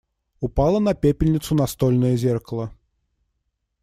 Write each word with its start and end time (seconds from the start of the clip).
Упало 0.39 0.79
на 0.79 0.95
пепельницу 0.95 1.53
настольное 1.53 2.17
зеркало. 2.17 2.73